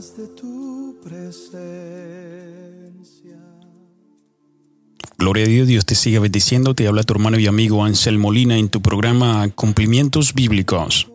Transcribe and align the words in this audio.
de 0.00 0.28
tu 0.28 0.96
presencia. 1.04 1.60
Gloria 5.18 5.44
a 5.44 5.48
Dios, 5.48 5.68
Dios 5.68 5.84
te 5.84 5.94
siga 5.94 6.20
bendiciendo. 6.20 6.74
Te 6.74 6.88
habla 6.88 7.02
tu 7.02 7.12
hermano 7.12 7.38
y 7.38 7.46
amigo 7.46 7.84
Ansel 7.84 8.16
Molina 8.16 8.56
en 8.56 8.70
tu 8.70 8.80
programa 8.80 9.46
Cumplimientos 9.50 10.32
Bíblicos. 10.32 11.06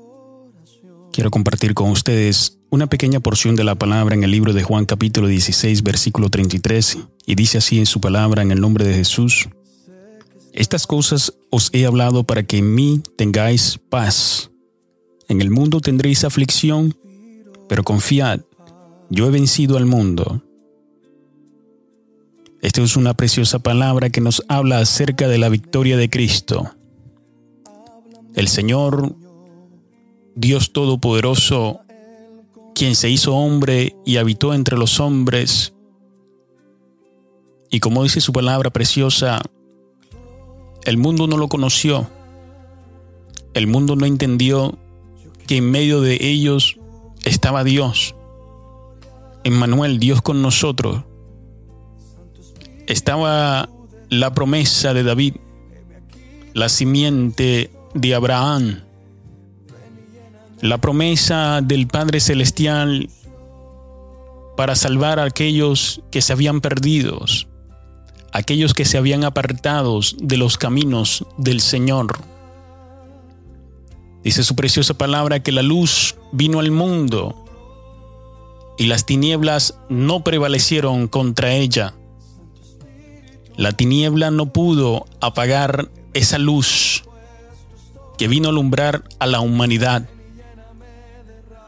Quiero 1.11 1.31
compartir 1.31 1.73
con 1.73 1.89
ustedes 1.89 2.59
una 2.69 2.85
pequeña 2.85 3.19
porción 3.19 3.55
de 3.55 3.63
la 3.63 3.73
palabra 3.73 4.13
en 4.13 4.23
el 4.23 4.29
libro 4.29 4.53
de 4.53 4.61
Juan 4.61 4.85
capítulo 4.85 5.27
16 5.29 5.81
versículo 5.81 6.29
33 6.29 6.99
y 7.25 7.33
dice 7.33 7.57
así 7.57 7.79
en 7.79 7.87
su 7.87 7.99
palabra 7.99 8.43
en 8.43 8.51
el 8.51 8.61
nombre 8.61 8.85
de 8.85 8.93
Jesús. 8.93 9.49
Estas 10.53 10.85
cosas 10.85 11.33
os 11.49 11.71
he 11.73 11.87
hablado 11.87 12.23
para 12.23 12.43
que 12.43 12.59
en 12.59 12.75
mí 12.75 13.01
tengáis 13.17 13.79
paz. 13.89 14.51
En 15.27 15.41
el 15.41 15.49
mundo 15.49 15.81
tendréis 15.81 16.23
aflicción, 16.23 16.95
pero 17.67 17.83
confiad, 17.83 18.41
yo 19.09 19.27
he 19.27 19.31
vencido 19.31 19.77
al 19.77 19.85
mundo. 19.85 20.41
Esta 22.61 22.81
es 22.81 22.95
una 22.97 23.13
preciosa 23.13 23.59
palabra 23.59 24.09
que 24.09 24.21
nos 24.21 24.43
habla 24.47 24.79
acerca 24.79 25.27
de 25.27 25.37
la 25.37 25.49
victoria 25.49 25.97
de 25.97 26.09
Cristo. 26.09 26.71
El 28.33 28.47
Señor, 28.47 29.15
Dios 30.35 30.73
Todopoderoso, 30.73 31.81
quien 32.73 32.95
se 32.95 33.09
hizo 33.09 33.35
hombre 33.35 33.95
y 34.05 34.17
habitó 34.17 34.53
entre 34.53 34.77
los 34.77 34.99
hombres, 34.99 35.73
y 37.69 37.79
como 37.79 38.03
dice 38.03 38.21
su 38.21 38.33
palabra 38.33 38.69
preciosa, 38.71 39.41
el 40.85 40.97
mundo 40.97 41.27
no 41.27 41.37
lo 41.37 41.47
conoció, 41.47 42.09
el 43.53 43.67
mundo 43.67 43.95
no 43.95 44.05
entendió 44.05 44.77
que 45.45 45.57
en 45.57 45.69
medio 45.69 46.01
de 46.01 46.17
ellos 46.19 46.77
estaba 47.23 47.63
Dios. 47.63 48.14
Emmanuel, 49.45 49.99
Dios 49.99 50.23
con 50.23 50.41
nosotros. 50.41 51.03
Estaba 52.87 53.69
la 54.09 54.33
promesa 54.33 54.95
de 54.95 55.03
David, 55.03 55.35
la 56.55 56.67
simiente 56.67 57.69
de 57.93 58.15
Abraham, 58.15 58.79
la 60.61 60.79
promesa 60.79 61.61
del 61.61 61.85
Padre 61.85 62.21
Celestial 62.21 63.07
para 64.57 64.75
salvar 64.75 65.19
a 65.19 65.25
aquellos 65.25 66.01
que 66.09 66.23
se 66.23 66.33
habían 66.33 66.59
perdido, 66.59 67.23
aquellos 68.31 68.73
que 68.73 68.85
se 68.85 68.97
habían 68.97 69.23
apartado 69.23 69.99
de 70.17 70.37
los 70.37 70.57
caminos 70.57 71.23
del 71.37 71.61
Señor. 71.61 72.17
Dice 74.23 74.43
su 74.43 74.55
preciosa 74.55 74.95
palabra 74.95 75.43
que 75.43 75.51
la 75.51 75.61
luz 75.61 76.15
vino 76.31 76.59
al 76.59 76.71
mundo 76.71 77.44
y 78.77 78.87
las 78.87 79.05
tinieblas 79.05 79.75
no 79.89 80.23
prevalecieron 80.23 81.07
contra 81.07 81.53
ella. 81.53 81.93
La 83.55 83.71
tiniebla 83.71 84.31
no 84.31 84.51
pudo 84.51 85.05
apagar 85.21 85.89
esa 86.13 86.37
luz 86.37 87.03
que 88.17 88.27
vino 88.27 88.49
a 88.49 88.51
alumbrar 88.51 89.03
a 89.19 89.27
la 89.27 89.39
humanidad. 89.39 90.09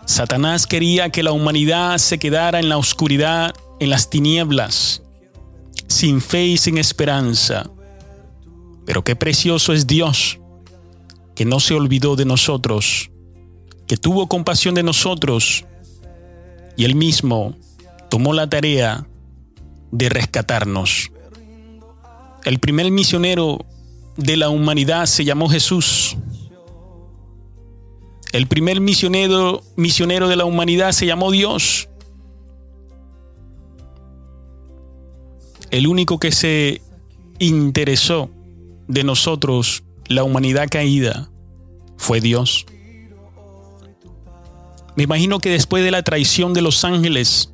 Satanás 0.06 0.68
quería 0.68 1.10
que 1.10 1.24
la 1.24 1.32
humanidad 1.32 1.98
se 1.98 2.18
quedara 2.18 2.60
en 2.60 2.70
la 2.70 2.78
oscuridad, 2.78 3.54
en 3.80 3.90
las 3.90 4.10
tinieblas, 4.10 5.02
sin 5.88 6.22
fe 6.22 6.46
y 6.46 6.58
sin 6.58 6.78
esperanza. 6.78 7.70
Pero 8.86 9.04
qué 9.04 9.16
precioso 9.16 9.74
es 9.74 9.86
Dios, 9.86 10.40
que 11.36 11.46
no 11.46 11.60
se 11.60 11.74
olvidó 11.74 12.16
de 12.16 12.26
nosotros, 12.26 13.12
que 13.86 13.98
tuvo 13.98 14.28
compasión 14.28 14.76
de 14.76 14.84
nosotros 14.84 15.66
y 16.78 16.86
él 16.86 16.96
mismo 16.96 17.56
tomó 18.10 18.34
la 18.34 18.48
tarea 18.48 19.06
de 19.92 20.10
rescatarnos. 20.10 21.12
El 22.46 22.60
primer 22.60 22.92
misionero 22.92 23.66
de 24.16 24.38
la 24.38 24.50
humanidad 24.50 25.08
se 25.08 25.26
llamó 25.26 25.50
Jesús. 25.50 26.16
El 28.32 28.48
primer 28.48 28.80
misionero, 28.80 29.64
misionero 29.76 30.28
de 30.28 30.36
la 30.36 30.46
humanidad 30.46 30.92
se 30.92 31.06
llamó 31.06 31.32
Dios. 31.32 31.90
El 35.72 35.88
único 35.88 36.20
que 36.20 36.32
se 36.32 36.82
interesó 37.40 38.30
de 38.88 39.04
nosotros, 39.04 39.84
la 40.08 40.24
humanidad 40.24 40.68
caída, 40.70 41.30
fue 41.98 42.22
Dios. 42.22 42.66
Me 44.98 45.04
imagino 45.04 45.38
que 45.38 45.52
después 45.52 45.84
de 45.84 45.92
la 45.92 46.02
traición 46.02 46.56
de 46.56 46.64
los 46.64 46.84
ángeles, 46.84 47.54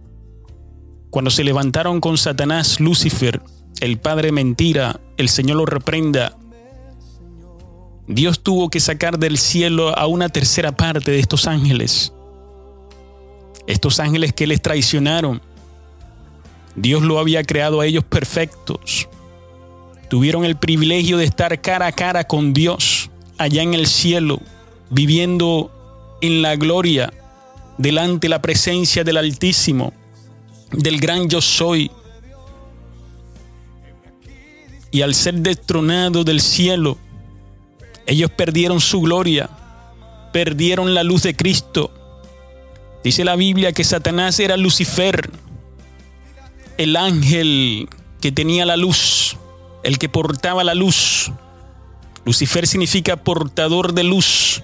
cuando 1.09 1.30
se 1.30 1.44
levantaron 1.44 2.00
con 2.00 2.18
Satanás, 2.18 2.80
Lucifer, 2.80 3.42
el 3.81 3.98
padre 3.98 4.31
mentira, 4.31 5.02
el 5.18 5.28
Señor 5.28 5.58
lo 5.58 5.66
reprenda, 5.66 6.38
Dios 8.08 8.40
tuvo 8.44 8.70
que 8.70 8.80
sacar 8.80 9.20
del 9.20 9.38
cielo 9.38 9.90
a 9.98 10.08
una 10.08 10.30
tercera 10.30 10.72
parte 10.72 11.12
de 11.12 11.20
estos 11.20 11.46
ángeles. 11.46 12.14
Estos 13.68 14.00
ángeles 14.00 14.31
que 14.31 14.48
les 14.48 14.62
traicionaron. 14.62 15.42
Dios 16.78 17.02
lo 17.02 17.20
había 17.20 17.44
creado 17.44 17.81
a 17.81 17.86
ellos 17.86 18.06
perfectos. 18.06 19.10
Tuvieron 20.10 20.46
el 20.46 20.56
privilegio 20.56 21.18
de 21.18 21.25
estar 21.25 21.60
cara 21.60 21.88
a 21.88 21.92
cara 21.92 22.24
con 22.24 22.54
Dios 22.54 23.10
allá 23.38 23.64
en 23.64 23.74
el 23.74 23.88
cielo, 23.88 24.40
viviendo 24.90 25.72
en 26.22 26.42
la 26.42 26.56
gloria 26.56 27.12
delante 27.78 28.30
la 28.30 28.42
presencia 28.42 29.04
del 29.04 29.18
Altísimo, 29.18 29.94
del 30.72 31.00
gran 31.00 31.30
yo 31.30 31.42
soy. 31.42 31.92
Y 34.92 35.02
al 35.02 35.16
ser 35.16 35.36
destronado 35.36 36.24
del 36.24 36.40
cielo, 36.40 36.98
ellos 38.06 38.32
perdieron 38.32 38.80
su 38.80 39.02
gloria, 39.02 39.50
perdieron 40.32 40.94
la 40.94 41.04
luz 41.04 41.24
de 41.24 41.36
Cristo. 41.36 41.92
Dice 43.04 43.26
la 43.26 43.36
Biblia 43.36 43.74
que 43.74 43.84
Satanás 43.84 44.40
era 44.40 44.56
Lucifer, 44.56 45.32
el 46.78 46.96
ángel 46.96 47.90
que 48.22 48.32
tenía 48.32 48.66
la 48.66 48.78
luz, 48.78 49.38
el 49.84 49.98
que 49.98 50.10
portaba 50.10 50.64
la 50.64 50.76
luz. 50.76 51.32
Lucifer 52.26 52.68
significa 52.68 53.18
portador 53.18 53.94
de 53.94 54.04
luz. 54.04 54.64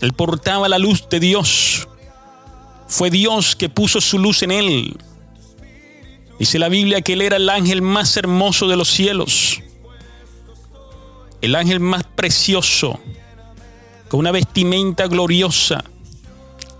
Él 0.00 0.12
portaba 0.12 0.68
la 0.68 0.78
luz 0.78 1.08
de 1.08 1.20
Dios. 1.20 1.86
Fue 2.90 3.08
Dios 3.08 3.54
que 3.54 3.68
puso 3.68 4.00
su 4.00 4.18
luz 4.18 4.42
en 4.42 4.50
él. 4.50 4.96
Dice 6.40 6.58
la 6.58 6.68
Biblia 6.68 7.02
que 7.02 7.12
él 7.12 7.22
era 7.22 7.36
el 7.36 7.48
ángel 7.48 7.82
más 7.82 8.16
hermoso 8.16 8.66
de 8.66 8.76
los 8.76 8.88
cielos. 8.88 9.62
El 11.40 11.54
ángel 11.54 11.78
más 11.78 12.02
precioso, 12.02 12.98
con 14.08 14.18
una 14.18 14.32
vestimenta 14.32 15.06
gloriosa. 15.06 15.84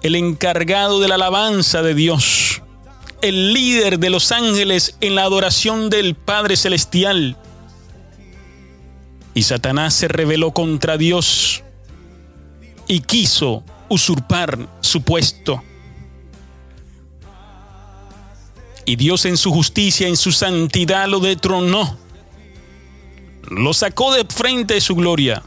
El 0.03 0.17
encargado 0.17 0.99
de 0.99 1.07
la 1.07 1.15
alabanza 1.15 1.81
de 1.81 1.95
Dios. 1.95 2.61
El 3.23 3.53
líder 3.53 4.01
de 4.01 4.11
los 4.11 4.33
ángeles 4.33 4.97
en 5.01 5.15
la 5.15 5.23
adoración 5.23 5.91
del 5.91 6.17
Padre 6.17 6.57
Celestial. 6.57 7.37
Y 9.33 9.45
Satanás 9.45 9.95
se 9.95 10.09
rebeló 10.09 10.51
contra 10.51 10.97
Dios 10.97 11.63
y 12.89 12.99
quiso 12.99 13.63
usurpar 13.89 14.59
su 14.81 15.03
puesto. 15.03 15.63
Y 18.91 18.97
Dios 18.97 19.25
en 19.25 19.37
su 19.37 19.53
justicia, 19.53 20.09
en 20.09 20.17
su 20.17 20.33
santidad 20.33 21.07
lo 21.07 21.21
detronó. 21.21 21.97
Lo 23.49 23.73
sacó 23.73 24.13
de 24.13 24.25
frente 24.25 24.75
de 24.75 24.81
su 24.81 24.97
gloria. 24.97 25.45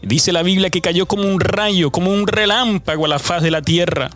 Dice 0.00 0.32
la 0.32 0.42
Biblia 0.42 0.70
que 0.70 0.80
cayó 0.80 1.04
como 1.04 1.24
un 1.24 1.38
rayo, 1.38 1.90
como 1.90 2.10
un 2.10 2.26
relámpago 2.26 3.04
a 3.04 3.08
la 3.08 3.18
faz 3.18 3.42
de 3.42 3.50
la 3.50 3.60
tierra. 3.60 4.08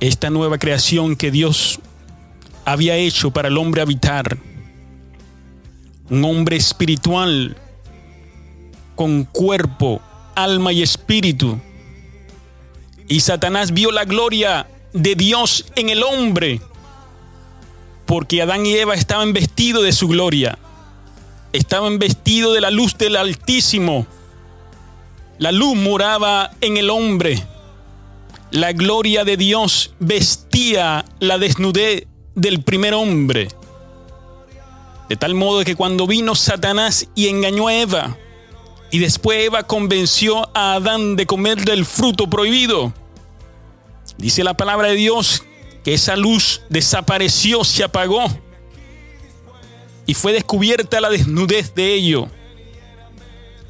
Esta 0.00 0.30
nueva 0.30 0.58
creación 0.58 1.14
que 1.14 1.30
Dios 1.30 1.78
había 2.64 2.96
hecho 2.96 3.30
para 3.30 3.46
el 3.46 3.56
hombre 3.56 3.82
habitar. 3.82 4.36
Un 6.10 6.24
hombre 6.24 6.56
espiritual 6.56 7.56
con 8.96 9.22
cuerpo, 9.26 10.02
alma 10.34 10.72
y 10.72 10.82
espíritu. 10.82 11.60
Y 13.06 13.20
Satanás 13.20 13.72
vio 13.72 13.92
la 13.92 14.04
gloria 14.04 14.66
de 14.92 15.14
Dios 15.14 15.66
en 15.76 15.88
el 15.88 16.02
hombre, 16.02 16.60
porque 18.06 18.42
Adán 18.42 18.66
y 18.66 18.74
Eva 18.74 18.94
estaban 18.94 19.32
vestidos 19.32 19.84
de 19.84 19.92
su 19.92 20.08
gloria, 20.08 20.58
estaban 21.52 21.98
vestidos 21.98 22.54
de 22.54 22.60
la 22.60 22.70
luz 22.70 22.96
del 22.98 23.16
Altísimo. 23.16 24.06
La 25.38 25.52
luz 25.52 25.76
moraba 25.76 26.50
en 26.60 26.76
el 26.76 26.90
hombre. 26.90 27.42
La 28.50 28.72
gloria 28.72 29.24
de 29.24 29.36
Dios 29.36 29.94
vestía 29.98 31.04
la 31.20 31.38
desnudez 31.38 32.06
del 32.34 32.62
primer 32.62 32.94
hombre. 32.94 33.48
De 35.08 35.16
tal 35.16 35.34
modo 35.34 35.64
que 35.64 35.74
cuando 35.74 36.06
vino 36.06 36.34
Satanás 36.34 37.08
y 37.14 37.28
engañó 37.28 37.68
a 37.68 37.74
Eva, 37.74 38.16
y 38.90 38.98
después 38.98 39.46
Eva 39.46 39.62
convenció 39.62 40.50
a 40.54 40.74
Adán 40.74 41.16
de 41.16 41.26
comer 41.26 41.64
del 41.64 41.86
fruto 41.86 42.28
prohibido, 42.28 42.92
Dice 44.22 44.44
la 44.44 44.54
palabra 44.54 44.86
de 44.86 44.94
Dios 44.94 45.42
que 45.82 45.94
esa 45.94 46.14
luz 46.14 46.62
desapareció, 46.68 47.64
se 47.64 47.82
apagó 47.82 48.24
y 50.06 50.14
fue 50.14 50.32
descubierta 50.32 51.00
la 51.00 51.10
desnudez 51.10 51.74
de 51.74 51.92
ello. 51.92 52.28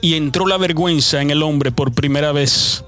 Y 0.03 0.15
entró 0.15 0.47
la 0.47 0.59
vergüenza 0.59 1.23
en 1.23 1.31
el 1.31 1.43
hombre 1.43 1.73
por 1.73 1.93
primera 1.93 2.33
vez. 2.33 2.85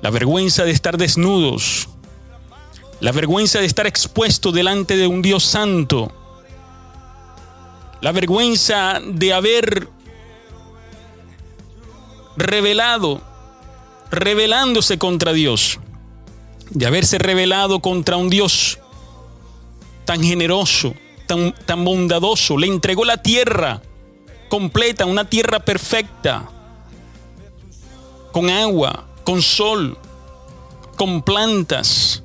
La 0.00 0.10
vergüenza 0.10 0.62
de 0.62 0.70
estar 0.70 0.98
desnudos. 0.98 1.88
La 3.00 3.10
vergüenza 3.10 3.58
de 3.58 3.66
estar 3.66 3.88
expuesto 3.88 4.52
delante 4.52 4.96
de 4.96 5.08
un 5.08 5.20
Dios 5.20 5.42
santo. 5.42 6.12
La 8.00 8.12
vergüenza 8.12 9.00
de 9.04 9.32
haber 9.32 9.88
revelado, 12.36 13.20
rebelándose 14.12 14.96
contra 14.96 15.32
Dios. 15.32 15.80
De 16.70 16.86
haberse 16.86 17.18
rebelado 17.18 17.80
contra 17.80 18.16
un 18.16 18.28
Dios 18.28 18.78
tan 20.04 20.22
generoso, 20.22 20.94
tan, 21.26 21.84
bondadoso, 21.84 22.56
le 22.56 22.66
entregó 22.66 23.04
la 23.04 23.22
tierra 23.22 23.82
completa, 24.48 25.04
una 25.04 25.28
tierra 25.28 25.60
perfecta, 25.60 26.48
con 28.32 28.48
agua, 28.48 29.06
con 29.24 29.42
sol, 29.42 29.98
con 30.96 31.22
plantas. 31.22 32.22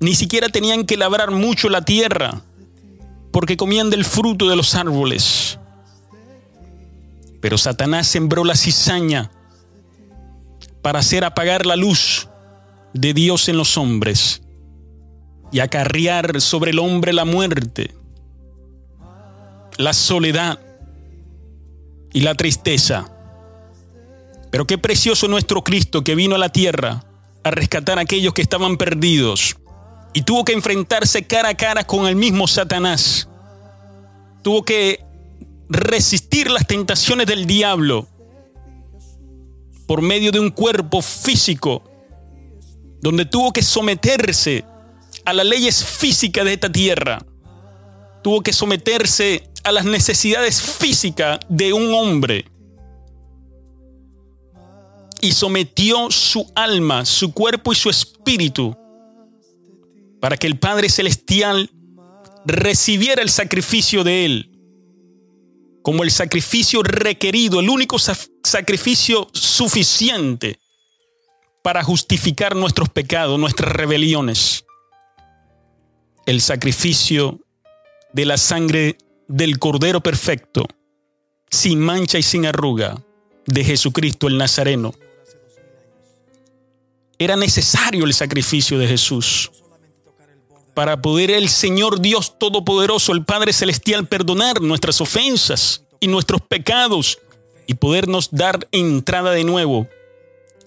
Ni 0.00 0.16
siquiera 0.16 0.48
tenían 0.48 0.84
que 0.84 0.96
labrar 0.96 1.30
mucho 1.30 1.68
la 1.68 1.84
tierra, 1.84 2.42
porque 3.30 3.56
comían 3.56 3.90
del 3.90 4.04
fruto 4.04 4.48
de 4.48 4.56
los 4.56 4.74
árboles. 4.74 5.58
Pero 7.40 7.58
Satanás 7.58 8.08
sembró 8.08 8.44
la 8.44 8.56
cizaña 8.56 9.30
para 10.82 10.98
hacer 10.98 11.24
apagar 11.24 11.64
la 11.64 11.76
luz 11.76 12.28
de 12.94 13.12
Dios 13.12 13.48
en 13.48 13.58
los 13.58 13.76
hombres 13.76 14.40
y 15.52 15.60
acarrear 15.60 16.40
sobre 16.40 16.70
el 16.70 16.78
hombre 16.78 17.12
la 17.12 17.24
muerte, 17.24 17.94
la 19.76 19.92
soledad 19.92 20.58
y 22.12 22.20
la 22.20 22.34
tristeza. 22.34 23.10
Pero 24.50 24.66
qué 24.66 24.78
precioso 24.78 25.28
nuestro 25.28 25.62
Cristo 25.62 26.02
que 26.02 26.14
vino 26.14 26.36
a 26.36 26.38
la 26.38 26.48
tierra 26.48 27.04
a 27.42 27.50
rescatar 27.50 27.98
a 27.98 28.02
aquellos 28.02 28.32
que 28.32 28.42
estaban 28.42 28.76
perdidos 28.76 29.56
y 30.14 30.22
tuvo 30.22 30.44
que 30.44 30.52
enfrentarse 30.52 31.24
cara 31.24 31.50
a 31.50 31.56
cara 31.56 31.84
con 31.84 32.06
el 32.06 32.16
mismo 32.16 32.46
Satanás. 32.46 33.28
Tuvo 34.42 34.64
que 34.64 35.04
resistir 35.68 36.50
las 36.50 36.66
tentaciones 36.66 37.26
del 37.26 37.46
diablo 37.46 38.06
por 39.86 40.02
medio 40.02 40.30
de 40.32 40.40
un 40.40 40.50
cuerpo 40.50 41.02
físico, 41.02 41.82
donde 43.04 43.26
tuvo 43.26 43.52
que 43.52 43.60
someterse 43.60 44.64
a 45.26 45.34
las 45.34 45.44
leyes 45.44 45.84
físicas 45.84 46.42
de 46.42 46.54
esta 46.54 46.72
tierra. 46.72 47.22
Tuvo 48.22 48.40
que 48.40 48.50
someterse 48.50 49.46
a 49.62 49.72
las 49.72 49.84
necesidades 49.84 50.62
físicas 50.62 51.38
de 51.50 51.74
un 51.74 51.92
hombre. 51.92 52.46
Y 55.20 55.32
sometió 55.32 56.10
su 56.10 56.50
alma, 56.54 57.04
su 57.04 57.34
cuerpo 57.34 57.72
y 57.72 57.76
su 57.76 57.90
espíritu 57.90 58.74
para 60.18 60.38
que 60.38 60.46
el 60.46 60.58
Padre 60.58 60.88
Celestial 60.88 61.70
recibiera 62.46 63.20
el 63.20 63.28
sacrificio 63.28 64.02
de 64.02 64.24
Él 64.24 64.50
como 65.82 66.04
el 66.04 66.10
sacrificio 66.10 66.82
requerido, 66.82 67.60
el 67.60 67.68
único 67.68 67.98
sacrificio 67.98 69.28
suficiente 69.34 70.58
para 71.64 71.82
justificar 71.82 72.54
nuestros 72.54 72.90
pecados, 72.90 73.40
nuestras 73.40 73.72
rebeliones 73.72 74.66
el 76.26 76.42
sacrificio 76.42 77.40
de 78.12 78.26
la 78.26 78.36
sangre 78.36 78.98
del 79.28 79.58
Cordero 79.58 80.02
Perfecto, 80.02 80.66
sin 81.50 81.80
mancha 81.80 82.18
y 82.18 82.22
sin 82.22 82.44
arruga, 82.44 83.02
de 83.46 83.64
Jesucristo 83.64 84.26
el 84.26 84.36
Nazareno. 84.36 84.94
Era 87.18 87.36
necesario 87.36 88.04
el 88.04 88.12
sacrificio 88.12 88.78
de 88.78 88.88
Jesús 88.88 89.50
para 90.74 91.00
poder 91.00 91.30
el 91.30 91.48
Señor 91.48 92.00
Dios 92.00 92.38
Todopoderoso, 92.38 93.12
el 93.12 93.24
Padre 93.24 93.54
Celestial, 93.54 94.06
perdonar 94.06 94.60
nuestras 94.60 95.00
ofensas 95.00 95.84
y 95.98 96.08
nuestros 96.08 96.42
pecados 96.42 97.18
y 97.66 97.74
podernos 97.74 98.28
dar 98.32 98.68
entrada 98.70 99.30
de 99.30 99.44
nuevo 99.44 99.88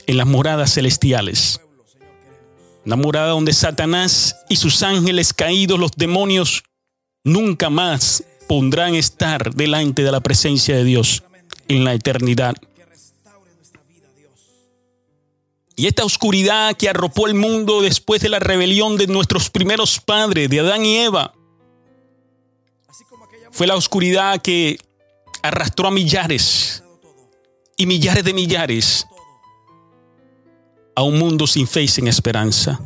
en 0.07 0.17
las 0.17 0.25
moradas 0.25 0.73
celestiales. 0.73 1.61
Una 2.85 2.95
morada 2.95 3.27
donde 3.27 3.51
Satanás 3.51 4.37
y 4.47 4.55
sus 4.55 4.81
ángeles 4.81 5.33
caídos, 5.33 5.77
los 5.77 5.91
demonios, 5.91 6.63
nunca 7.23 7.69
más 7.69 8.23
pondrán 8.47 8.95
estar 8.95 9.53
delante 9.53 10.03
de 10.03 10.11
la 10.11 10.21
presencia 10.21 10.75
de 10.77 10.85
Dios 10.85 11.23
en 11.67 11.83
la 11.83 11.93
eternidad. 11.93 12.55
Y 15.75 15.85
esta 15.85 16.05
oscuridad 16.05 16.75
que 16.75 16.89
arropó 16.89 17.27
el 17.27 17.35
mundo 17.35 17.81
después 17.81 18.21
de 18.21 18.29
la 18.29 18.39
rebelión 18.39 18.97
de 18.97 19.07
nuestros 19.07 19.49
primeros 19.49 19.99
padres, 19.99 20.49
de 20.49 20.61
Adán 20.61 20.85
y 20.85 20.97
Eva, 20.97 21.33
fue 23.51 23.67
la 23.67 23.75
oscuridad 23.75 24.41
que 24.41 24.77
arrastró 25.43 25.89
a 25.89 25.91
millares 25.91 26.83
y 27.75 27.85
millares 27.85 28.23
de 28.23 28.33
millares 28.33 29.05
a 30.97 31.03
un 31.03 31.19
mundo 31.19 31.45
sin 31.45 31.67
fe 31.67 31.83
y 31.83 31.87
sin 31.87 32.07
esperanza. 32.07 32.79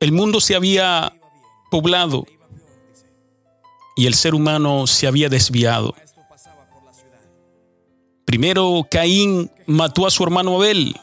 El 0.00 0.10
mundo 0.10 0.40
se 0.40 0.56
había 0.56 1.12
poblado 1.70 2.26
y 3.94 4.06
el 4.08 4.14
ser 4.14 4.34
humano 4.34 4.88
se 4.88 5.06
había 5.06 5.28
desviado. 5.28 5.94
Primero 8.24 8.84
Caín 8.90 9.52
mató 9.66 10.04
a 10.04 10.10
su 10.10 10.24
hermano 10.24 10.56
Abel, 10.56 10.96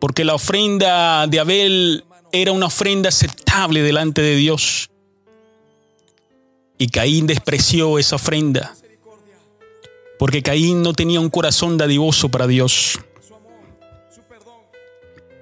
porque 0.00 0.24
la 0.24 0.34
ofrenda 0.34 1.28
de 1.28 1.38
Abel 1.38 2.04
era 2.32 2.50
una 2.50 2.66
ofrenda 2.66 3.10
aceptable 3.10 3.84
delante 3.84 4.22
de 4.22 4.34
Dios. 4.34 4.90
Y 6.78 6.88
Caín 6.88 7.28
despreció 7.28 7.96
esa 8.00 8.16
ofrenda 8.16 8.74
porque 10.18 10.42
Caín 10.42 10.82
no 10.82 10.92
tenía 10.92 11.20
un 11.20 11.30
corazón 11.30 11.78
dadivoso 11.78 12.28
para 12.28 12.46
Dios. 12.46 12.98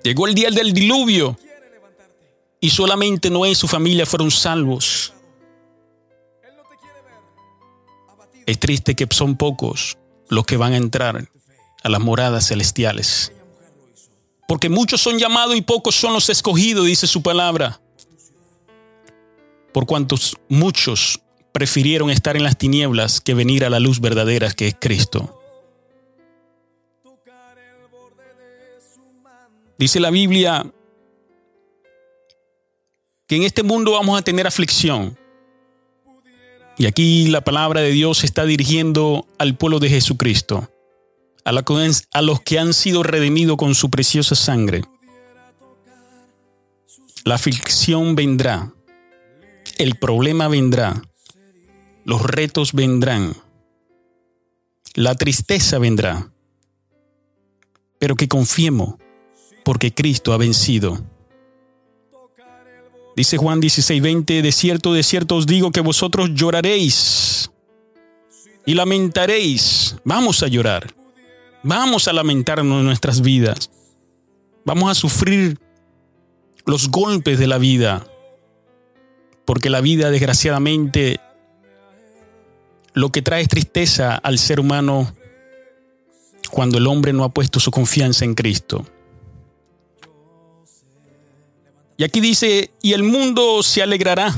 Llegó 0.04 0.26
el 0.26 0.35
día 0.35 0.50
del 0.50 0.73
diluvio 0.73 1.37
y 2.61 2.71
solamente 2.71 3.30
Noé 3.30 3.50
y 3.50 3.54
su 3.54 3.66
familia 3.66 4.06
fueron 4.06 4.30
salvos. 4.30 5.12
Es 8.45 8.61
triste 8.61 8.95
que 8.95 9.09
son 9.11 9.37
pocos 9.37 9.99
los 10.28 10.47
que 10.47 10.56
van 10.56 10.75
a 10.75 10.76
entrar 10.76 11.28
a 11.83 11.88
las 11.88 12.00
moradas 12.00 12.47
celestiales. 12.47 13.33
Porque 14.47 14.68
muchos 14.68 15.00
son 15.00 15.18
llamados 15.18 15.56
y 15.56 15.62
pocos 15.62 15.97
son 15.97 16.12
los 16.12 16.28
escogidos, 16.28 16.87
dice 16.87 17.06
su 17.06 17.23
palabra. 17.23 17.80
Por 19.73 19.87
cuantos 19.87 20.37
muchos 20.49 21.21
prefirieron 21.56 22.10
estar 22.10 22.36
en 22.36 22.42
las 22.42 22.58
tinieblas 22.58 23.22
que 23.22 23.32
venir 23.32 23.64
a 23.64 23.70
la 23.70 23.80
luz 23.80 23.98
verdadera 23.98 24.50
que 24.50 24.68
es 24.68 24.76
Cristo. 24.78 25.40
Dice 29.78 29.98
la 29.98 30.10
Biblia 30.10 30.70
que 33.26 33.36
en 33.36 33.42
este 33.42 33.62
mundo 33.62 33.92
vamos 33.92 34.18
a 34.18 34.22
tener 34.22 34.46
aflicción. 34.46 35.16
Y 36.76 36.84
aquí 36.84 37.28
la 37.28 37.40
palabra 37.40 37.80
de 37.80 37.90
Dios 37.90 38.22
está 38.22 38.44
dirigiendo 38.44 39.26
al 39.38 39.56
pueblo 39.56 39.78
de 39.78 39.88
Jesucristo, 39.88 40.70
a, 41.46 41.52
a 42.12 42.22
los 42.22 42.40
que 42.42 42.58
han 42.58 42.75
sido 42.75 43.02
redimidos 43.02 43.56
con 43.56 43.75
su 43.75 43.88
preciosa 43.88 44.34
sangre. 44.34 44.82
La 47.25 47.36
aflicción 47.36 48.14
vendrá, 48.14 48.75
el 49.78 49.94
problema 49.94 50.48
vendrá, 50.48 51.02
los 52.06 52.22
retos 52.22 52.72
vendrán, 52.72 53.34
la 54.94 55.16
tristeza 55.16 55.80
vendrá, 55.80 56.30
pero 57.98 58.14
que 58.14 58.28
confiemos 58.28 58.94
porque 59.64 59.92
Cristo 59.92 60.32
ha 60.32 60.36
vencido. 60.36 61.00
Dice 63.16 63.38
Juan 63.38 63.60
16:20, 63.60 64.40
de 64.40 64.52
cierto, 64.52 64.92
de 64.92 65.02
cierto 65.02 65.34
os 65.34 65.46
digo 65.46 65.72
que 65.72 65.80
vosotros 65.80 66.30
lloraréis 66.32 67.50
y 68.64 68.75
lamentaréis. 68.75 69.96
Vamos 70.04 70.44
a 70.44 70.46
llorar, 70.46 70.94
vamos 71.64 72.06
a 72.06 72.12
lamentarnos 72.12 72.78
en 72.78 72.86
nuestras 72.86 73.20
vidas, 73.20 73.68
vamos 74.64 74.92
a 74.92 74.94
sufrir 74.94 75.58
los 76.66 76.88
golpes 76.88 77.40
de 77.40 77.48
la 77.48 77.58
vida, 77.58 78.06
porque 79.44 79.70
la 79.70 79.80
vida 79.80 80.12
desgraciadamente 80.12 81.18
lo 82.96 83.10
que 83.10 83.20
trae 83.20 83.46
tristeza 83.46 84.14
al 84.14 84.38
ser 84.38 84.58
humano 84.58 85.14
cuando 86.50 86.78
el 86.78 86.86
hombre 86.86 87.12
no 87.12 87.24
ha 87.24 87.28
puesto 87.28 87.60
su 87.60 87.70
confianza 87.70 88.24
en 88.24 88.34
Cristo. 88.34 88.86
Y 91.98 92.04
aquí 92.04 92.20
dice, 92.20 92.70
y 92.80 92.94
el 92.94 93.02
mundo 93.02 93.62
se 93.62 93.82
alegrará, 93.82 94.34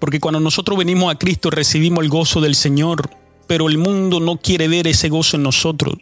porque 0.00 0.18
cuando 0.18 0.40
nosotros 0.40 0.76
venimos 0.76 1.14
a 1.14 1.16
Cristo 1.16 1.48
recibimos 1.50 2.02
el 2.02 2.10
gozo 2.10 2.40
del 2.40 2.56
Señor, 2.56 3.08
pero 3.46 3.68
el 3.68 3.78
mundo 3.78 4.18
no 4.18 4.38
quiere 4.38 4.66
ver 4.66 4.88
ese 4.88 5.08
gozo 5.08 5.36
en 5.36 5.44
nosotros. 5.44 5.94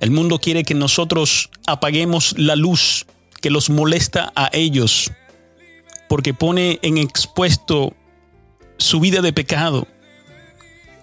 El 0.00 0.10
mundo 0.10 0.38
quiere 0.38 0.64
que 0.64 0.74
nosotros 0.74 1.48
apaguemos 1.66 2.34
la 2.36 2.56
luz 2.56 3.06
que 3.40 3.48
los 3.48 3.70
molesta 3.70 4.34
a 4.36 4.50
ellos, 4.52 5.10
porque 6.10 6.34
pone 6.34 6.78
en 6.82 6.98
expuesto 6.98 7.94
su 8.76 9.00
vida 9.00 9.22
de 9.22 9.32
pecado. 9.32 9.88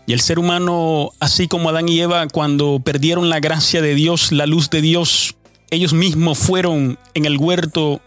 Y 0.05 0.13
el 0.13 0.19
ser 0.19 0.37
humano, 0.37 1.11
así 1.19 1.47
como 1.47 1.69
Adán 1.69 1.87
y 1.87 1.99
Eva, 2.01 2.27
cuando 2.27 2.81
perdieron 2.83 3.29
la 3.29 3.39
gracia 3.39 3.81
de 3.81 3.95
Dios, 3.95 4.31
la 4.31 4.45
luz 4.45 4.69
de 4.69 4.81
Dios, 4.81 5.35
ellos 5.71 5.93
mismos 5.93 6.37
fueron 6.37 6.99
en 7.13 7.25
el 7.25 7.37
huerto 7.37 8.01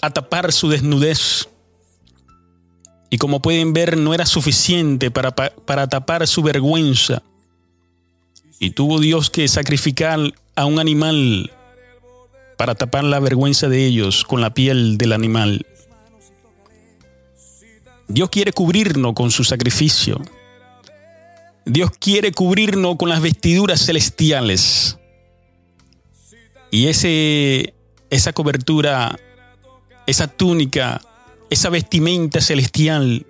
a 0.00 0.10
tapar 0.10 0.52
su 0.52 0.68
desnudez. 0.68 1.48
Y 3.10 3.18
como 3.18 3.42
pueden 3.42 3.74
ver, 3.74 3.98
no 3.98 4.14
era 4.14 4.24
suficiente 4.24 5.10
para, 5.10 5.32
para 5.32 5.88
tapar 5.88 6.26
su 6.26 6.42
vergüenza. 6.42 7.22
Y 8.58 8.70
tuvo 8.70 8.98
Dios 8.98 9.28
que 9.28 9.46
sacrificar 9.48 10.18
a 10.56 10.64
un 10.64 10.78
animal 10.78 11.50
para 12.56 12.74
tapar 12.74 13.04
la 13.04 13.20
vergüenza 13.20 13.68
de 13.68 13.84
ellos 13.84 14.24
con 14.24 14.40
la 14.40 14.54
piel 14.54 14.96
del 14.96 15.12
animal. 15.12 15.66
Dios 18.08 18.30
quiere 18.30 18.52
cubrirnos 18.52 19.14
con 19.14 19.30
su 19.30 19.44
sacrificio. 19.44 20.20
Dios 21.64 21.90
quiere 21.98 22.32
cubrirnos 22.32 22.96
con 22.96 23.08
las 23.08 23.20
vestiduras 23.20 23.84
celestiales. 23.84 24.98
Y 26.70 26.88
ese, 26.88 27.74
esa 28.10 28.32
cobertura, 28.32 29.18
esa 30.06 30.26
túnica, 30.26 31.00
esa 31.50 31.68
vestimenta 31.68 32.40
celestial, 32.40 33.26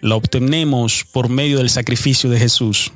la 0.00 0.16
obtenemos 0.16 1.04
por 1.10 1.28
medio 1.28 1.58
del 1.58 1.70
sacrificio 1.70 2.30
de 2.30 2.38
Jesús. 2.38 2.92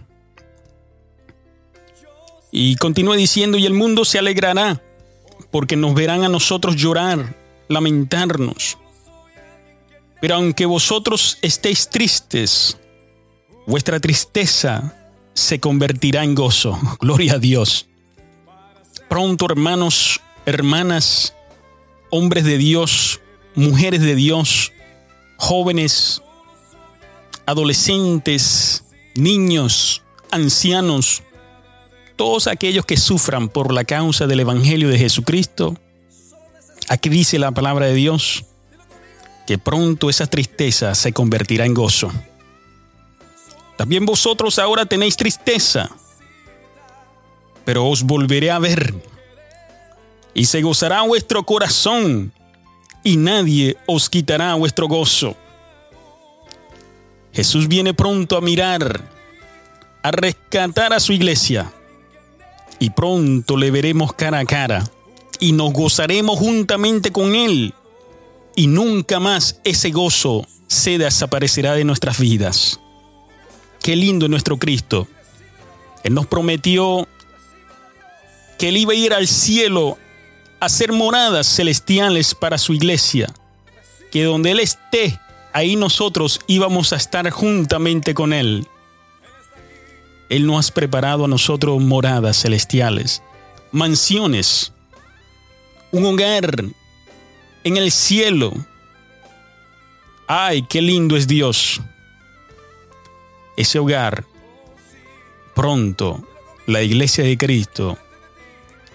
Y 2.52 2.76
continúa 2.76 3.16
diciendo, 3.16 3.58
y 3.58 3.66
el 3.66 3.74
mundo 3.74 4.04
se 4.04 4.18
alegrará, 4.18 4.80
porque 5.50 5.76
nos 5.76 5.94
verán 5.94 6.22
a 6.22 6.28
nosotros 6.28 6.76
llorar, 6.76 7.36
lamentarnos. 7.68 8.78
Pero 10.20 10.36
aunque 10.36 10.64
vosotros 10.64 11.38
estéis 11.42 11.88
tristes, 11.90 12.78
vuestra 13.66 14.00
tristeza 14.00 14.94
se 15.34 15.60
convertirá 15.60 16.24
en 16.24 16.34
gozo. 16.34 16.78
Gloria 17.00 17.34
a 17.34 17.38
Dios. 17.38 17.86
Pronto, 19.08 19.46
hermanos, 19.46 20.20
hermanas, 20.46 21.34
hombres 22.10 22.44
de 22.44 22.58
Dios, 22.58 23.20
mujeres 23.54 24.00
de 24.00 24.14
Dios, 24.14 24.72
jóvenes, 25.36 26.22
adolescentes, 27.46 28.84
niños, 29.14 30.02
ancianos, 30.30 31.22
todos 32.16 32.46
aquellos 32.46 32.86
que 32.86 32.96
sufran 32.96 33.48
por 33.48 33.72
la 33.72 33.84
causa 33.84 34.26
del 34.26 34.40
Evangelio 34.40 34.88
de 34.88 34.98
Jesucristo, 34.98 35.76
aquí 36.88 37.08
dice 37.08 37.38
la 37.38 37.52
palabra 37.52 37.86
de 37.86 37.94
Dios, 37.94 38.44
que 39.46 39.58
pronto 39.58 40.08
esa 40.08 40.26
tristeza 40.26 40.94
se 40.94 41.12
convertirá 41.12 41.66
en 41.66 41.74
gozo. 41.74 42.10
También 43.76 44.06
vosotros 44.06 44.58
ahora 44.58 44.86
tenéis 44.86 45.16
tristeza, 45.16 45.90
pero 47.64 47.86
os 47.86 48.02
volveré 48.02 48.50
a 48.50 48.58
ver, 48.58 48.94
y 50.32 50.46
se 50.46 50.62
gozará 50.62 51.02
vuestro 51.02 51.44
corazón, 51.44 52.32
y 53.02 53.16
nadie 53.16 53.76
os 53.86 54.08
quitará 54.08 54.54
vuestro 54.54 54.88
gozo. 54.88 55.36
Jesús 57.32 57.66
viene 57.66 57.94
pronto 57.94 58.36
a 58.36 58.40
mirar, 58.40 59.10
a 60.02 60.10
rescatar 60.12 60.92
a 60.92 61.00
su 61.00 61.12
iglesia, 61.12 61.72
y 62.78 62.90
pronto 62.90 63.56
le 63.56 63.70
veremos 63.70 64.12
cara 64.12 64.38
a 64.38 64.44
cara, 64.44 64.84
y 65.40 65.52
nos 65.52 65.72
gozaremos 65.72 66.38
juntamente 66.38 67.10
con 67.10 67.34
Él, 67.34 67.74
y 68.54 68.68
nunca 68.68 69.18
más 69.18 69.60
ese 69.64 69.90
gozo 69.90 70.46
se 70.68 70.96
desaparecerá 70.98 71.74
de 71.74 71.84
nuestras 71.84 72.18
vidas. 72.20 72.80
Qué 73.84 73.96
lindo 73.96 74.24
es 74.24 74.30
nuestro 74.30 74.56
Cristo. 74.56 75.06
Él 76.04 76.14
nos 76.14 76.26
prometió 76.26 77.06
que 78.58 78.70
Él 78.70 78.78
iba 78.78 78.92
a 78.92 78.96
ir 78.96 79.12
al 79.12 79.28
cielo 79.28 79.98
a 80.58 80.64
hacer 80.64 80.90
moradas 80.90 81.46
celestiales 81.46 82.34
para 82.34 82.56
su 82.56 82.72
iglesia. 82.72 83.30
Que 84.10 84.24
donde 84.24 84.52
Él 84.52 84.60
esté, 84.60 85.20
ahí 85.52 85.76
nosotros 85.76 86.40
íbamos 86.46 86.94
a 86.94 86.96
estar 86.96 87.28
juntamente 87.28 88.14
con 88.14 88.32
Él. 88.32 88.66
Él 90.30 90.46
nos 90.46 90.70
ha 90.70 90.72
preparado 90.72 91.26
a 91.26 91.28
nosotros 91.28 91.78
moradas 91.82 92.40
celestiales, 92.40 93.22
mansiones, 93.70 94.72
un 95.92 96.06
hogar 96.06 96.64
en 97.64 97.76
el 97.76 97.90
cielo. 97.90 98.54
Ay, 100.26 100.62
qué 100.70 100.80
lindo 100.80 101.18
es 101.18 101.26
Dios 101.26 101.82
ese 103.56 103.78
hogar, 103.78 104.24
pronto 105.54 106.26
la 106.66 106.82
iglesia 106.82 107.24
de 107.24 107.36
Cristo 107.38 107.98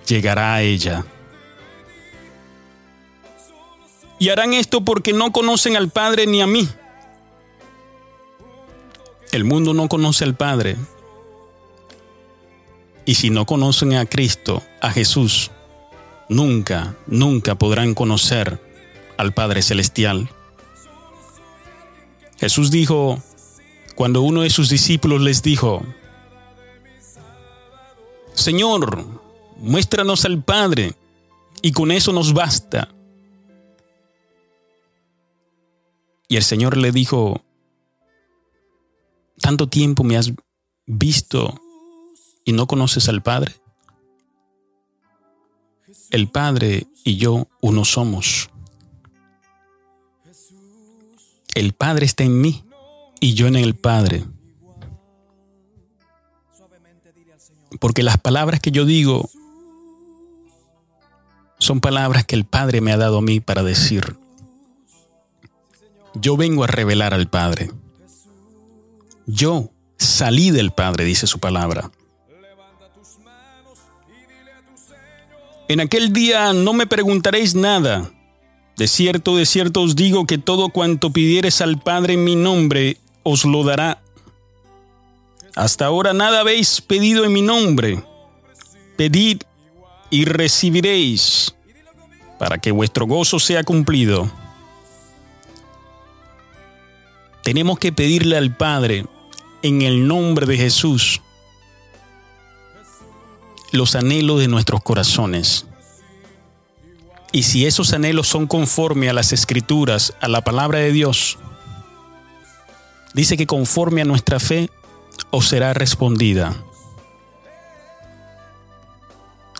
llegará 0.05 0.55
a 0.55 0.61
ella. 0.61 1.05
Y 4.17 4.29
harán 4.29 4.53
esto 4.53 4.81
porque 4.81 5.13
no 5.13 5.31
conocen 5.31 5.77
al 5.77 5.89
Padre 5.89 6.27
ni 6.27 6.41
a 6.41 6.47
mí. 6.47 6.67
El 9.31 9.45
mundo 9.45 9.73
no 9.73 9.87
conoce 9.87 10.25
al 10.25 10.35
Padre. 10.35 10.75
Y 13.05 13.15
si 13.15 13.29
no 13.29 13.45
conocen 13.45 13.93
a 13.93 14.05
Cristo, 14.05 14.61
a 14.81 14.91
Jesús, 14.91 15.51
nunca, 16.27 16.95
nunca 17.07 17.55
podrán 17.55 17.93
conocer 17.93 18.59
al 19.17 19.33
Padre 19.33 19.61
Celestial. 19.61 20.29
Jesús 22.39 22.71
dijo, 22.71 23.21
cuando 23.99 24.21
uno 24.21 24.43
de 24.43 24.49
sus 24.49 24.69
discípulos 24.69 25.19
les 25.19 25.43
dijo, 25.43 25.83
Señor, 28.33 29.05
muéstranos 29.57 30.23
al 30.23 30.41
Padre, 30.41 30.95
y 31.61 31.73
con 31.73 31.91
eso 31.91 32.13
nos 32.13 32.31
basta. 32.31 32.87
Y 36.29 36.37
el 36.37 36.43
Señor 36.43 36.77
le 36.77 36.93
dijo, 36.93 37.41
¿tanto 39.41 39.67
tiempo 39.67 40.05
me 40.05 40.15
has 40.15 40.31
visto 40.85 41.59
y 42.45 42.53
no 42.53 42.67
conoces 42.67 43.09
al 43.09 43.21
Padre? 43.21 43.53
El 46.09 46.29
Padre 46.29 46.87
y 47.03 47.17
yo 47.17 47.49
uno 47.59 47.83
somos. 47.83 48.49
El 51.53 51.73
Padre 51.73 52.05
está 52.05 52.23
en 52.23 52.39
mí 52.39 52.63
y 53.19 53.33
yo 53.33 53.47
en 53.47 53.55
el 53.55 53.75
Padre. 53.75 54.23
Porque 57.79 58.03
las 58.03 58.17
palabras 58.17 58.59
que 58.59 58.71
yo 58.71 58.85
digo 58.85 59.29
son 61.59 61.81
palabras 61.81 62.25
que 62.25 62.35
el 62.35 62.45
Padre 62.45 62.81
me 62.81 62.91
ha 62.91 62.97
dado 62.97 63.19
a 63.19 63.21
mí 63.21 63.39
para 63.39 63.63
decir. 63.63 64.17
Yo 66.15 66.37
vengo 66.37 66.63
a 66.63 66.67
revelar 66.67 67.13
al 67.13 67.29
Padre. 67.29 67.69
Yo 69.27 69.69
salí 69.97 70.51
del 70.51 70.71
Padre, 70.71 71.03
dice 71.03 71.27
su 71.27 71.39
palabra. 71.39 71.91
En 75.67 75.81
aquel 75.81 76.11
día 76.13 76.51
no 76.53 76.73
me 76.73 76.87
preguntaréis 76.87 77.53
nada. 77.53 78.11
De 78.75 78.87
cierto, 78.87 79.35
de 79.35 79.45
cierto 79.45 79.81
os 79.81 79.95
digo 79.95 80.25
que 80.25 80.37
todo 80.39 80.69
cuanto 80.69 81.11
pidieres 81.11 81.61
al 81.61 81.79
Padre 81.79 82.13
en 82.13 82.23
mi 82.23 82.35
nombre, 82.35 82.97
os 83.29 83.45
lo 83.45 83.63
dará. 83.63 84.01
Hasta 85.55 85.85
ahora 85.85 86.13
nada 86.13 86.39
habéis 86.39 86.81
pedido 86.81 87.25
en 87.25 87.33
mi 87.33 87.41
nombre. 87.41 88.03
Pedid 88.97 89.43
y 90.09 90.25
recibiréis, 90.25 91.53
para 92.37 92.57
que 92.57 92.71
vuestro 92.71 93.05
gozo 93.05 93.39
sea 93.39 93.63
cumplido. 93.63 94.29
Tenemos 97.43 97.79
que 97.79 97.91
pedirle 97.91 98.35
al 98.37 98.55
Padre, 98.55 99.05
en 99.61 99.81
el 99.81 100.07
nombre 100.07 100.45
de 100.45 100.57
Jesús, 100.57 101.21
los 103.71 103.95
anhelos 103.95 104.39
de 104.39 104.47
nuestros 104.47 104.81
corazones. 104.81 105.65
Y 107.31 107.43
si 107.43 107.65
esos 107.65 107.93
anhelos 107.93 108.27
son 108.27 108.47
conforme 108.47 109.09
a 109.09 109.13
las 109.13 109.33
escrituras, 109.33 110.15
a 110.19 110.27
la 110.27 110.41
palabra 110.41 110.79
de 110.79 110.91
Dios, 110.91 111.37
dice 113.13 113.37
que 113.37 113.47
conforme 113.47 114.01
a 114.01 114.05
nuestra 114.05 114.39
fe 114.39 114.69
os 115.31 115.47
será 115.47 115.73
respondida. 115.73 116.55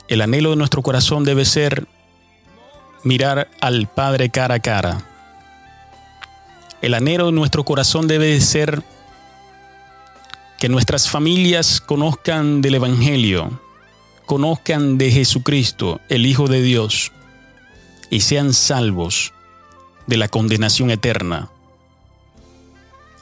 El 0.08 0.22
anhelo 0.22 0.52
de 0.52 0.56
nuestro 0.56 0.82
corazón 0.82 1.24
debe 1.24 1.46
ser 1.46 1.88
mirar 3.04 3.50
al 3.62 3.88
Padre 3.88 4.30
cara 4.30 4.56
a 4.56 4.60
cara. 4.60 5.06
El 6.82 6.94
anhelo 6.94 7.28
de 7.28 7.32
nuestro 7.32 7.64
corazón 7.64 8.08
debe 8.08 8.40
ser 8.42 8.84
que 10.58 10.70
nuestras 10.70 11.10
familias 11.10 11.80
conozcan 11.80 12.62
del 12.62 12.76
Evangelio, 12.76 13.62
conozcan 14.26 14.98
de 14.98 15.12
Jesucristo, 15.12 16.02
el 16.10 16.26
Hijo 16.26 16.48
de 16.48 16.62
Dios, 16.62 17.12
y 18.10 18.22
sean 18.22 18.54
salvos 18.54 19.34
de 20.08 20.18
la 20.18 20.28
condenación 20.28 20.90
eterna. 20.90 21.50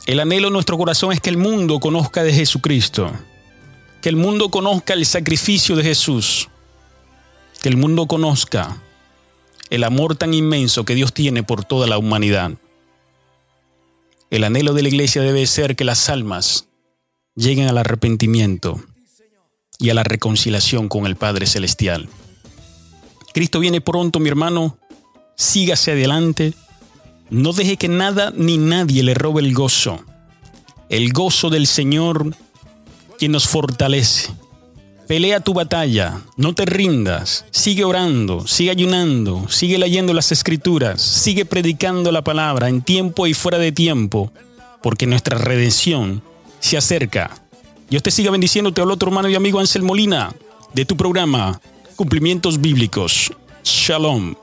El 0.07 0.21
anhelo 0.21 0.47
de 0.47 0.53
nuestro 0.53 0.77
corazón 0.77 1.11
es 1.11 1.19
que 1.19 1.29
el 1.29 1.35
mundo 1.35 1.81
conozca 1.81 2.23
de 2.23 2.31
Jesucristo, 2.31 3.11
que 4.01 4.07
el 4.07 4.15
mundo 4.15 4.49
conozca 4.49 4.93
el 4.93 5.05
sacrificio 5.05 5.75
de 5.75 5.83
Jesús, 5.83 6.47
que 7.61 7.67
el 7.67 7.75
mundo 7.75 8.07
conozca 8.07 8.81
el 9.69 9.83
amor 9.83 10.15
tan 10.15 10.33
inmenso 10.33 10.85
que 10.85 10.95
Dios 10.95 11.11
tiene 11.11 11.43
por 11.43 11.65
toda 11.65 11.87
la 11.87 11.97
humanidad. 11.97 12.53
El 14.29 14.45
anhelo 14.45 14.73
de 14.73 14.83
la 14.83 14.87
iglesia 14.87 15.21
debe 15.21 15.45
ser 15.45 15.75
que 15.75 15.83
las 15.83 16.07
almas 16.07 16.69
lleguen 17.35 17.67
al 17.67 17.77
arrepentimiento 17.77 18.81
y 19.77 19.89
a 19.89 19.93
la 19.93 20.05
reconciliación 20.05 20.87
con 20.87 21.05
el 21.05 21.17
Padre 21.17 21.47
Celestial. 21.47 22.07
Cristo 23.33 23.59
viene 23.59 23.81
pronto, 23.81 24.21
mi 24.21 24.29
hermano. 24.29 24.77
Sígase 25.35 25.91
adelante. 25.91 26.53
No 27.29 27.53
deje 27.53 27.77
que 27.77 27.87
nada 27.87 28.31
ni 28.35 28.57
nadie 28.57 29.03
le 29.03 29.13
robe 29.13 29.41
el 29.41 29.53
gozo. 29.53 29.99
El 30.89 31.11
gozo 31.11 31.49
del 31.49 31.67
Señor 31.67 32.33
quien 33.17 33.31
nos 33.31 33.47
fortalece. 33.47 34.31
Pelea 35.07 35.39
tu 35.39 35.53
batalla, 35.53 36.21
no 36.35 36.53
te 36.53 36.65
rindas, 36.65 37.45
sigue 37.51 37.85
orando, 37.85 38.45
sigue 38.45 38.71
ayunando, 38.71 39.47
sigue 39.47 39.77
leyendo 39.77 40.13
las 40.13 40.33
escrituras, 40.33 41.01
sigue 41.01 41.45
predicando 41.45 42.11
la 42.11 42.23
palabra 42.23 42.67
en 42.67 42.81
tiempo 42.81 43.25
y 43.25 43.33
fuera 43.33 43.57
de 43.57 43.71
tiempo, 43.71 44.31
porque 44.83 45.07
nuestra 45.07 45.37
redención 45.37 46.21
se 46.59 46.75
acerca. 46.75 47.31
Dios 47.89 48.03
te 48.03 48.11
siga 48.11 48.31
bendiciendo, 48.31 48.73
te 48.73 48.81
hablo 48.81 48.95
otro 48.95 49.07
hermano 49.07 49.29
y 49.29 49.35
amigo 49.35 49.59
Ansel 49.59 49.83
Molina, 49.83 50.33
de 50.73 50.83
tu 50.83 50.97
programa 50.97 51.61
Cumplimientos 51.95 52.59
Bíblicos. 52.59 53.31
Shalom. 53.63 54.35